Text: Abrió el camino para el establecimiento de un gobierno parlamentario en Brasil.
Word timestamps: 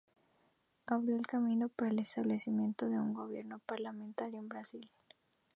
Abrió 0.87 1.15
el 1.15 1.27
camino 1.27 1.69
para 1.69 1.91
el 1.91 1.99
establecimiento 1.99 2.89
de 2.89 2.97
un 2.97 3.13
gobierno 3.13 3.59
parlamentario 3.59 4.39
en 4.39 4.49
Brasil. 4.49 4.89